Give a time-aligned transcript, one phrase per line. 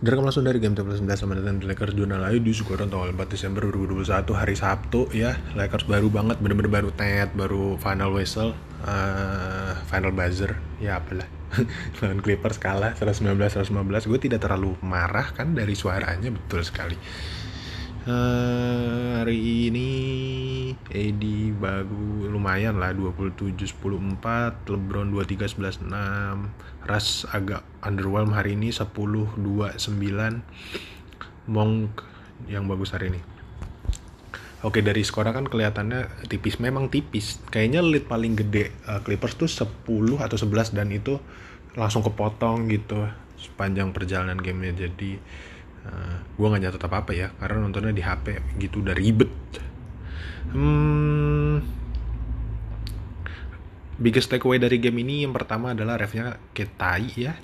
[0.00, 3.12] Direkam langsung dari game table 9 sama datang di Lakers Jurnal Ayu di Sukoron tanggal
[3.12, 5.36] 4 Desember 2021 hari Sabtu ya.
[5.52, 8.56] Lakers baru banget bener-bener baru tet baru final whistle
[8.88, 11.28] uh, final buzzer ya apalah.
[12.00, 16.96] Lawan Clippers kalah 119-115 gue tidak terlalu marah kan dari suaranya betul sekali
[18.08, 19.90] uh, hari ini
[20.88, 21.24] AD
[21.60, 23.76] baru lumayan lah 27 10
[24.22, 30.40] 4 LeBron 23 11 6 Ras agak underwhelm hari ini 10 2 9
[31.50, 32.06] Monk
[32.46, 33.20] yang bagus hari ini.
[34.60, 36.60] Oke dari skor kan kelihatannya tipis.
[36.60, 37.40] Memang tipis.
[37.48, 41.16] Kayaknya lead paling gede uh, Clippers tuh 10 atau 11 dan itu
[41.74, 43.08] langsung kepotong gitu
[43.40, 44.88] sepanjang perjalanan gamenya.
[44.88, 45.16] Jadi
[45.86, 49.32] uh, gue nggak nyatet apa apa ya karena nontonnya di HP gitu udah ribet.
[50.50, 51.62] Hmm,
[54.00, 57.34] biggest takeaway dari game ini yang pertama adalah refnya ketai ya.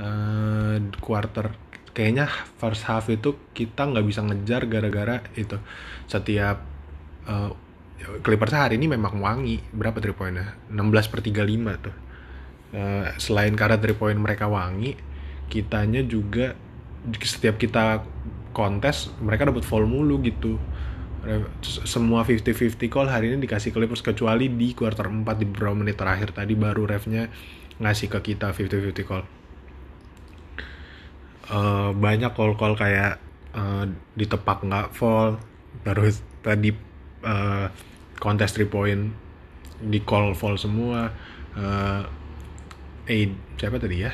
[0.00, 1.50] Uh, quarter
[1.90, 5.58] kayaknya first half itu kita nggak bisa ngejar gara-gara itu.
[6.06, 6.62] Setiap
[7.26, 7.52] uh,
[8.00, 9.60] Clippers hari ini memang wangi.
[9.76, 10.56] Berapa three pointnya?
[10.72, 11.96] 16 per 35 tuh.
[12.70, 14.94] Uh, selain karena three point mereka wangi
[15.50, 16.54] kitanya juga
[17.24, 18.04] setiap kita
[18.50, 20.60] kontes mereka dapat foul mulu gitu.
[21.64, 26.32] Semua 50-50 call hari ini dikasih Clippers kecuali di quarter 4 di beberapa menit terakhir
[26.32, 27.28] tadi baru refnya
[27.80, 29.24] ngasih ke kita 50-50 call.
[31.50, 33.18] Uh, banyak call-call kayak
[33.58, 35.42] uh, ditepak nggak fall
[35.82, 36.70] terus tadi
[37.26, 37.66] uh,
[38.22, 39.10] kontes 3 point
[39.80, 41.10] di call fall semua
[41.58, 42.02] uh,
[43.10, 44.12] eh siapa tadi ya?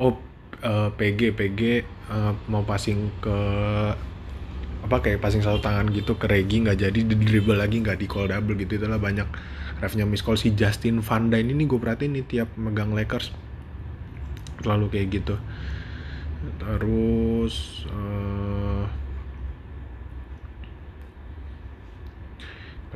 [0.00, 0.29] Oh
[0.64, 1.60] uh, PG PG
[2.08, 3.38] uh, mau passing ke
[4.80, 8.06] apa kayak passing satu tangan gitu ke Regi nggak jadi di dribble lagi nggak di
[8.08, 9.28] call double gitu itulah banyak
[9.80, 10.36] refnya miss call.
[10.36, 13.32] Si Justin Van Dyne ini gue perhatiin nih tiap megang Lakers
[14.60, 15.34] selalu kayak gitu.
[16.60, 18.84] Terus uh,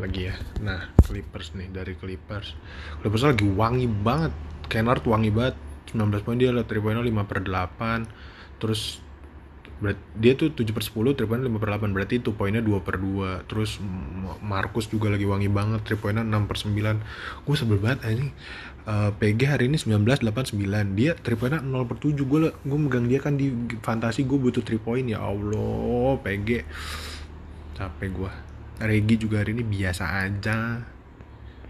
[0.00, 0.34] lagi ya?
[0.60, 2.56] Nah Clippers nih dari Clippers.
[3.00, 4.32] Clippers lagi wangi banget.
[4.68, 5.56] Kennard wangi banget
[5.92, 9.04] 19 poin dia lah 3 poinnya 5 per 8 terus
[10.16, 12.96] dia tuh 7 per 10 3 poinnya 5 per 8 berarti itu poinnya 2 per
[12.96, 13.82] 2 terus
[14.40, 18.30] Marcus juga lagi wangi banget 3 poinnya 6 per 9 gue sebel banget ini
[18.86, 22.78] uh, PG hari ini 19 8 9 dia 3 poinnya 0 per 7 gue gue
[22.78, 23.50] megang dia kan di
[23.82, 25.04] fantasi gue butuh 3 point.
[25.04, 26.48] Ya Allah PG
[27.74, 28.32] capek gue
[28.74, 30.82] Regi juga hari ini biasa aja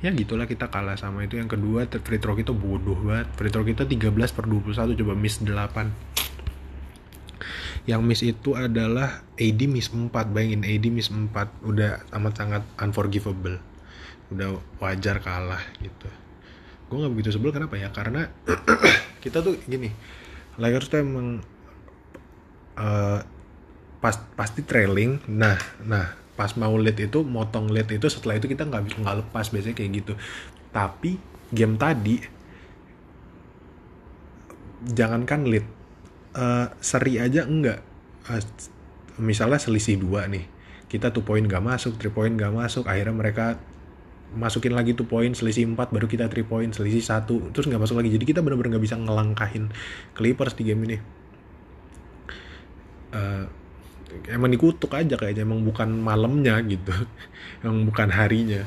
[0.05, 1.41] ya gitulah kita kalah sama itu.
[1.41, 3.33] Yang kedua free throw kita bodoh banget.
[3.41, 6.15] Free throw kita 13 per 21 coba miss 8
[7.85, 11.29] yang miss itu adalah AD miss 4 bayangin AD miss 4
[11.69, 13.61] udah amat sangat unforgivable.
[14.33, 16.09] Udah wajar kalah gitu.
[16.89, 17.93] Gue nggak begitu sebel kenapa ya?
[17.93, 18.25] Karena
[19.25, 19.93] kita tuh gini
[20.57, 21.45] Lakers tuh emang
[22.81, 23.21] uh,
[24.01, 25.21] pas pasti trailing.
[25.29, 29.47] Nah nah pas mau lead itu motong lead itu setelah itu kita nggak nggak lepas
[29.55, 30.13] biasanya kayak gitu.
[30.75, 31.19] Tapi
[31.55, 32.19] game tadi
[34.85, 35.67] jangankan lead
[36.37, 37.81] uh, seri aja enggak.
[38.27, 38.43] Uh,
[39.21, 40.55] misalnya selisih dua nih
[40.91, 43.59] kita tuh poin gak masuk, three point gak masuk, akhirnya mereka
[44.35, 48.03] masukin lagi tuh poin selisih 4 baru kita 3 point selisih satu terus nggak masuk
[48.03, 48.11] lagi.
[48.19, 49.71] Jadi kita benar-benar nggak bisa ngelangkahin
[50.13, 50.99] Clippers di game ini.
[53.15, 53.47] Uh,
[54.29, 56.93] emang dikutuk aja kayaknya emang bukan malamnya gitu.
[57.65, 58.63] Emang bukan harinya.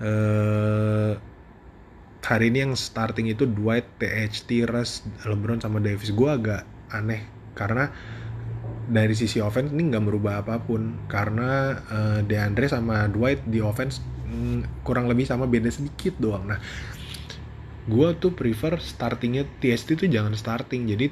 [0.00, 1.12] Uh,
[2.24, 6.14] hari ini yang starting itu Dwight, THT, Russ, LeBron sama Davis.
[6.14, 7.92] Gue agak aneh karena
[8.90, 11.04] dari sisi offense ini nggak merubah apa pun.
[11.10, 16.48] Karena uh, DeAndre sama Dwight di offense mm, kurang lebih sama beda sedikit doang.
[16.48, 16.60] Nah
[17.90, 20.86] gue tuh prefer startingnya THT tuh jangan starting.
[20.86, 21.06] Jadi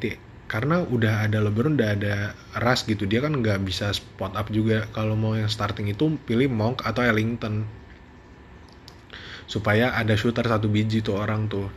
[0.48, 4.88] karena udah ada LeBron udah ada Russ gitu dia kan nggak bisa spot up juga.
[4.96, 7.68] Kalau mau yang starting itu pilih Monk atau Ellington.
[9.44, 11.68] Supaya ada shooter satu biji tuh orang tuh.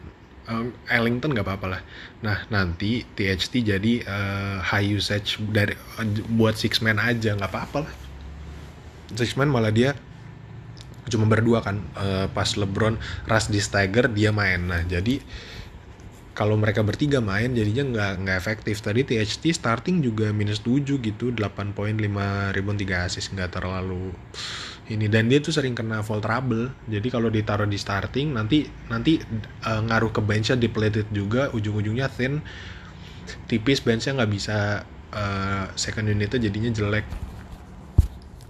[0.48, 1.82] Um, Ellington nggak apa-apa lah.
[2.24, 5.76] Nah nanti THT jadi uh, high usage dari
[6.32, 7.94] buat six man aja nggak apa-apa lah.
[9.20, 10.00] Six man malah dia
[11.12, 12.96] cuma berdua kan uh, pas LeBron
[13.28, 14.64] Russ di stagger dia main.
[14.64, 15.20] Nah jadi
[16.32, 18.80] kalau mereka bertiga main jadinya nggak nggak efektif.
[18.80, 24.16] Tadi THT starting juga minus 7 gitu 8 poin 5 rebound 3 assist nggak terlalu
[24.88, 25.12] ini.
[25.12, 26.72] Dan dia tuh sering kena foul trouble.
[26.88, 29.20] Jadi kalau ditaruh di starting nanti nanti
[29.68, 32.40] uh, ngaruh ke benchnya depleted juga ujung-ujungnya thin.
[33.52, 37.06] Tipis benchnya nggak bisa uh, second unitnya jadinya jelek.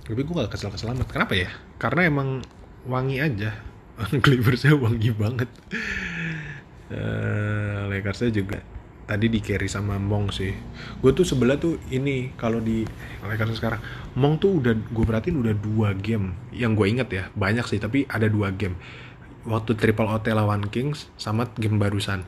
[0.01, 1.49] Tapi gue gak kesel-kesel amat kenapa ya?
[1.79, 2.29] Karena emang
[2.83, 3.55] wangi aja.
[4.23, 5.47] Clippersnya wangi banget.
[6.91, 7.40] Uh,
[7.91, 8.63] Lakersnya juga
[9.11, 10.55] tadi di carry sama Mong sih.
[11.03, 12.87] Gue tuh sebelah tuh ini kalau di
[13.19, 13.83] Lakers sekarang
[14.15, 16.31] Mong tuh udah gue perhatiin udah dua game.
[16.55, 18.79] Yang gue inget ya banyak sih tapi ada dua game.
[19.43, 22.23] Waktu triple OT lawan Kings sama game barusan.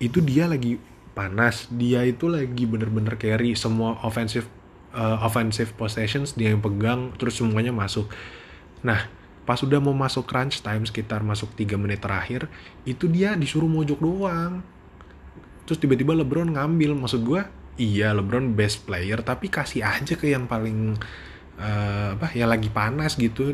[0.00, 0.80] Itu dia lagi
[1.12, 4.48] panas dia itu lagi bener-bener carry semua offensive
[4.96, 8.08] uh, offensive possessions dia yang pegang terus semuanya masuk.
[8.80, 9.04] Nah
[9.46, 12.50] pas udah mau masuk crunch time sekitar masuk 3 menit terakhir
[12.82, 14.66] itu dia disuruh mojok doang
[15.66, 16.94] terus tiba-tiba LeBron ngambil.
[16.96, 17.42] Maksud gue
[17.76, 20.96] iya LeBron best player tapi kasih aja ke yang paling
[21.60, 23.52] uh, apa ya lagi panas gitu.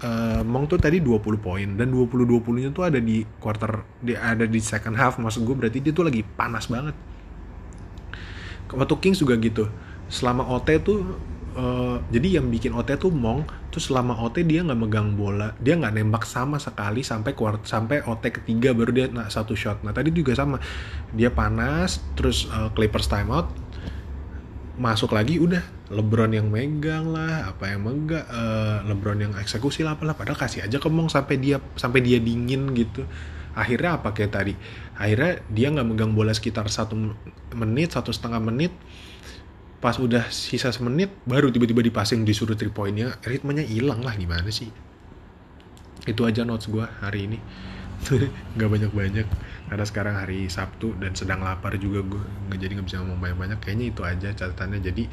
[0.00, 4.16] Uh, Mong tuh tadi 20 poin dan 20 20 nya tuh ada di quarter di
[4.16, 5.20] ada di second half.
[5.20, 6.96] Maksud gue berarti dia tuh lagi panas banget.
[8.72, 9.68] Waktu Kings juga gitu.
[10.08, 11.20] Selama OT tuh
[11.60, 15.76] uh, jadi yang bikin OT tuh Mong terus selama OT dia nggak megang bola dia
[15.76, 19.84] nggak nembak sama sekali sampai kuart sampai OT ketiga baru dia nah, satu shot.
[19.84, 20.56] Nah tadi juga sama.
[21.12, 23.52] Dia panas terus uh, Clippers timeout.
[24.80, 25.62] Masuk lagi udah.
[25.90, 30.62] LeBron yang megang lah apa yang megang uh, LeBron yang eksekusi lah apalah padahal kasih
[30.62, 33.04] aja ke Mong sampai dia sampai dia dingin gitu.
[33.58, 34.54] Akhirnya apa kayak tadi?
[34.94, 36.94] Akhirnya dia nggak megang bola sekitar satu
[37.58, 38.70] menit satu setengah menit
[39.80, 44.68] pas udah sisa semenit baru tiba-tiba dipasing disuruh three pointnya ritmenya hilang lah gimana sih?
[46.04, 47.38] Itu aja notes gue hari ini.
[48.56, 49.26] Nggak banyak-banyak.
[49.72, 53.58] Karena sekarang hari Sabtu dan sedang lapar juga gue nggak jadi nggak bisa ngomong banyak-banyak.
[53.62, 54.80] Kayaknya itu aja catatannya.
[54.84, 55.04] Jadi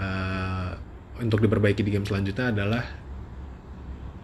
[0.00, 0.70] uh,
[1.20, 2.84] untuk diperbaiki di game selanjutnya adalah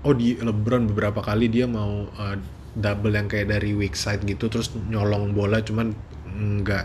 [0.07, 2.37] oh di LeBron beberapa kali dia mau uh,
[2.79, 5.93] double yang kayak dari weak side gitu terus nyolong bola cuman
[6.31, 6.85] nggak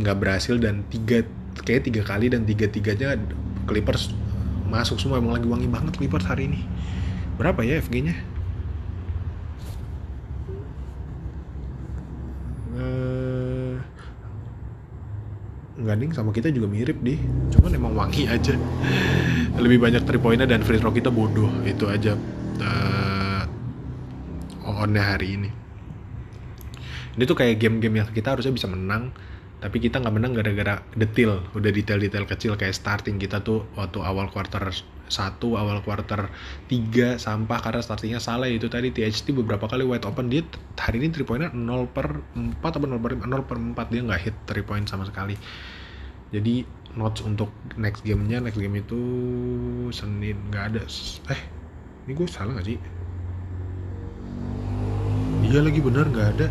[0.00, 0.56] nggak berhasil.
[0.56, 1.22] Dan tiga
[1.60, 3.20] kayak tiga kali dan tiga tiganya
[3.68, 4.10] Clippers
[4.72, 5.20] masuk semua.
[5.20, 6.60] Emang lagi wangi banget Clippers hari ini.
[7.36, 8.14] Berapa ya FG nya
[12.76, 13.76] uh,
[15.82, 17.20] nggak ding sama kita juga mirip deh.
[17.52, 18.56] Cuman emang wangi aja.
[19.60, 21.52] Lebih banyak three pointnya dan free throw kita bodoh.
[21.68, 22.16] Itu aja
[22.60, 23.44] uh,
[24.64, 25.50] onnya hari ini.
[27.12, 29.12] Ini tuh kayak game-game yang kita harusnya bisa menang
[29.62, 34.26] tapi kita nggak menang gara-gara detail udah detail-detail kecil kayak starting kita tuh waktu awal
[34.34, 34.74] quarter
[35.06, 36.34] 1 awal quarter
[36.66, 40.32] 3 sampah karena startingnya salah itu tadi THT beberapa kali wide open.
[40.32, 40.42] Dia
[40.74, 43.56] hari ini 3 pointnya 0 per 4 atau 0 per 5 0 per
[43.86, 45.38] 4 dia nggak hit 3 point sama sekali.
[46.32, 46.66] Jadi
[46.98, 48.98] notes untuk next gamenya next game itu
[49.94, 50.82] Senin nggak ada.
[51.30, 51.40] Eh
[52.08, 52.78] ini gue salah nggak sih?
[55.46, 56.48] Iya lagi bener nggak ada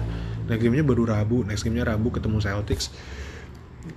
[0.51, 1.48] next gamenya baru Rabu.
[1.48, 2.92] Next gamenya Rabu ketemu Celtics.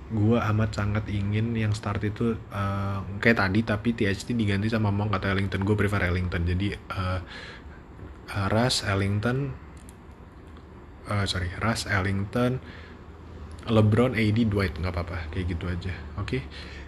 [0.09, 5.11] Gue amat sangat ingin yang start itu uh, kayak tadi tapi THT diganti sama Monk
[5.13, 5.67] atau Ellington.
[5.67, 6.47] Gue prefer Ellington.
[6.47, 7.19] Jadi uh,
[8.31, 9.51] uh, Russ Ellington
[11.11, 12.63] uh, sorry Russ Ellington
[13.67, 14.79] LeBron AD Dwight.
[14.79, 15.17] Nggak apa-apa.
[15.35, 15.93] Kayak gitu aja.
[16.17, 16.39] Oke?
[16.39, 16.43] Okay?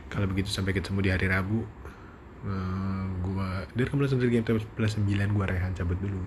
[0.07, 1.67] kalau begitu sampai ketemu di hari Rabu.
[2.47, 4.77] Uh, gue dari kemudian sendiri game 9
[5.09, 6.21] gue Rehan cabut dulu